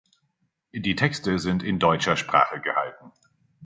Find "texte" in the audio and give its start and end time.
0.95-1.37